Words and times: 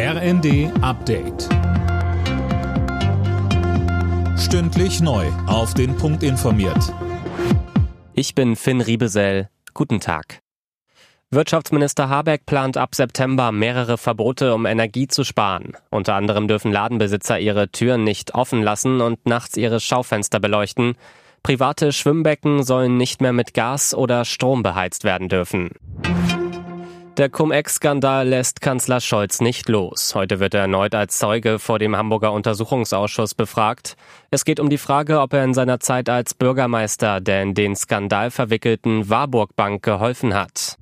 RND 0.00 0.70
Update. 0.80 1.48
Stündlich 4.38 5.00
neu. 5.00 5.26
Auf 5.48 5.74
den 5.74 5.96
Punkt 5.96 6.22
informiert. 6.22 6.94
Ich 8.12 8.36
bin 8.36 8.54
Finn 8.54 8.80
Riebesell. 8.80 9.48
Guten 9.74 9.98
Tag. 9.98 10.38
Wirtschaftsminister 11.32 12.08
Habeck 12.08 12.46
plant 12.46 12.76
ab 12.76 12.94
September 12.94 13.50
mehrere 13.50 13.98
Verbote, 13.98 14.54
um 14.54 14.66
Energie 14.66 15.08
zu 15.08 15.24
sparen. 15.24 15.72
Unter 15.90 16.14
anderem 16.14 16.46
dürfen 16.46 16.70
Ladenbesitzer 16.70 17.40
ihre 17.40 17.68
Türen 17.70 18.04
nicht 18.04 18.36
offen 18.36 18.62
lassen 18.62 19.00
und 19.00 19.26
nachts 19.26 19.56
ihre 19.56 19.80
Schaufenster 19.80 20.38
beleuchten. 20.38 20.94
Private 21.42 21.90
Schwimmbecken 21.90 22.62
sollen 22.62 22.98
nicht 22.98 23.20
mehr 23.20 23.32
mit 23.32 23.52
Gas 23.52 23.94
oder 23.94 24.24
Strom 24.24 24.62
beheizt 24.62 25.02
werden 25.02 25.28
dürfen. 25.28 25.70
Der 27.18 27.28
Cum-Ex-Skandal 27.28 28.28
lässt 28.28 28.60
Kanzler 28.60 29.00
Scholz 29.00 29.40
nicht 29.40 29.68
los. 29.68 30.14
Heute 30.14 30.38
wird 30.38 30.54
er 30.54 30.60
erneut 30.60 30.94
als 30.94 31.18
Zeuge 31.18 31.58
vor 31.58 31.80
dem 31.80 31.96
Hamburger 31.96 32.32
Untersuchungsausschuss 32.32 33.34
befragt. 33.34 33.96
Es 34.30 34.44
geht 34.44 34.60
um 34.60 34.70
die 34.70 34.78
Frage, 34.78 35.20
ob 35.20 35.32
er 35.32 35.42
in 35.42 35.52
seiner 35.52 35.80
Zeit 35.80 36.08
als 36.08 36.32
Bürgermeister 36.34 37.20
der 37.20 37.42
in 37.42 37.54
den 37.54 37.74
Skandal 37.74 38.30
verwickelten 38.30 39.10
Warburg 39.10 39.56
Bank 39.56 39.82
geholfen 39.82 40.32
hat. 40.32 40.78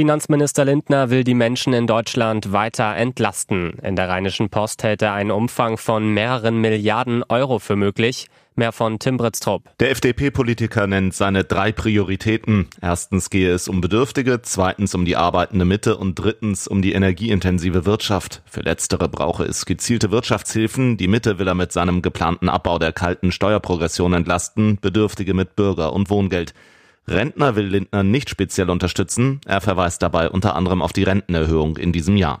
Finanzminister 0.00 0.64
Lindner 0.64 1.10
will 1.10 1.24
die 1.24 1.34
Menschen 1.34 1.74
in 1.74 1.86
Deutschland 1.86 2.52
weiter 2.52 2.96
entlasten. 2.96 3.74
In 3.82 3.96
der 3.96 4.08
Rheinischen 4.08 4.48
Post 4.48 4.82
hält 4.82 5.02
er 5.02 5.12
einen 5.12 5.30
Umfang 5.30 5.76
von 5.76 6.14
mehreren 6.14 6.58
Milliarden 6.58 7.22
Euro 7.28 7.58
für 7.58 7.76
möglich. 7.76 8.28
Mehr 8.54 8.72
von 8.72 8.98
Tim 8.98 9.18
Britztrup. 9.18 9.64
Der 9.78 9.90
FDP-Politiker 9.90 10.86
nennt 10.86 11.12
seine 11.12 11.44
drei 11.44 11.70
Prioritäten. 11.70 12.68
Erstens 12.80 13.28
gehe 13.28 13.52
es 13.52 13.68
um 13.68 13.82
Bedürftige, 13.82 14.40
zweitens 14.40 14.94
um 14.94 15.04
die 15.04 15.16
arbeitende 15.16 15.66
Mitte 15.66 15.98
und 15.98 16.14
drittens 16.14 16.66
um 16.66 16.80
die 16.80 16.92
energieintensive 16.92 17.84
Wirtschaft. 17.84 18.40
Für 18.46 18.62
letztere 18.62 19.06
brauche 19.06 19.44
es 19.44 19.66
gezielte 19.66 20.10
Wirtschaftshilfen. 20.10 20.96
Die 20.96 21.08
Mitte 21.08 21.38
will 21.38 21.46
er 21.46 21.54
mit 21.54 21.72
seinem 21.72 22.00
geplanten 22.00 22.48
Abbau 22.48 22.78
der 22.78 22.94
kalten 22.94 23.32
Steuerprogression 23.32 24.14
entlasten, 24.14 24.78
Bedürftige 24.80 25.34
mit 25.34 25.56
Bürger- 25.56 25.92
und 25.92 26.08
Wohngeld. 26.08 26.54
Rentner 27.10 27.56
will 27.56 27.66
Lindner 27.66 28.04
nicht 28.04 28.30
speziell 28.30 28.70
unterstützen. 28.70 29.40
Er 29.44 29.60
verweist 29.60 30.00
dabei 30.02 30.30
unter 30.30 30.54
anderem 30.54 30.80
auf 30.80 30.92
die 30.92 31.02
Rentenerhöhung 31.02 31.76
in 31.76 31.92
diesem 31.92 32.16
Jahr. 32.16 32.40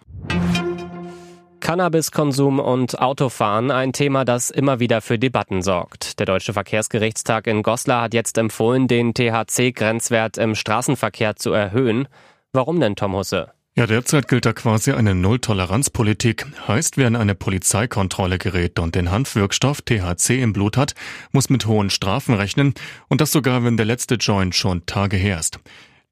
Cannabiskonsum 1.58 2.58
und 2.58 3.00
Autofahren 3.00 3.70
ein 3.70 3.92
Thema, 3.92 4.24
das 4.24 4.50
immer 4.50 4.80
wieder 4.80 5.00
für 5.00 5.18
Debatten 5.18 5.62
sorgt. 5.62 6.18
Der 6.18 6.26
Deutsche 6.26 6.52
Verkehrsgerichtstag 6.52 7.46
in 7.46 7.62
Goslar 7.62 8.02
hat 8.02 8.14
jetzt 8.14 8.38
empfohlen, 8.38 8.88
den 8.88 9.12
THC-Grenzwert 9.12 10.38
im 10.38 10.54
Straßenverkehr 10.54 11.36
zu 11.36 11.52
erhöhen. 11.52 12.08
Warum 12.52 12.80
denn, 12.80 12.96
Tom 12.96 13.14
Husse? 13.14 13.52
Ja, 13.80 13.86
derzeit 13.86 14.28
gilt 14.28 14.44
da 14.44 14.52
quasi 14.52 14.92
eine 14.92 15.14
Null-Toleranz-Politik. 15.14 16.44
Heißt, 16.68 16.98
wer 16.98 17.08
in 17.08 17.16
eine 17.16 17.34
Polizeikontrolle 17.34 18.36
gerät 18.36 18.78
und 18.78 18.94
den 18.94 19.10
Hanfwirkstoff 19.10 19.80
THC 19.80 20.42
im 20.42 20.52
Blut 20.52 20.76
hat, 20.76 20.94
muss 21.32 21.48
mit 21.48 21.64
hohen 21.64 21.88
Strafen 21.88 22.34
rechnen 22.34 22.74
und 23.08 23.22
das 23.22 23.32
sogar, 23.32 23.64
wenn 23.64 23.78
der 23.78 23.86
letzte 23.86 24.16
Joint 24.16 24.54
schon 24.54 24.84
Tage 24.84 25.16
her 25.16 25.40
ist. 25.40 25.60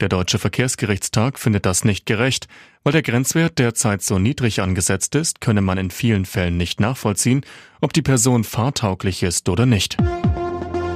Der 0.01 0.09
Deutsche 0.09 0.39
Verkehrsgerichtstag 0.39 1.39
findet 1.39 1.67
das 1.67 1.85
nicht 1.85 2.07
gerecht. 2.07 2.49
Weil 2.85 2.95
der 2.95 3.03
Grenzwert 3.03 3.59
derzeit 3.59 4.01
so 4.01 4.19
niedrig 4.19 4.63
angesetzt 4.63 5.15
ist, 5.15 5.43
könne 5.43 5.61
man 5.61 5.77
in 5.77 5.91
vielen 5.91 6.25
Fällen 6.25 6.57
nicht 6.57 6.81
nachvollziehen, 6.81 7.43
ob 7.83 7.93
die 7.93 8.01
Person 8.01 8.45
fahrtauglich 8.45 9.23
ist 9.23 9.47
oder 9.51 9.67
nicht. 9.67 9.99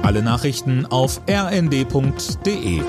Alle 0.01 0.23
Nachrichten 0.23 0.87
auf 0.87 1.21
rnd.de 1.29 2.81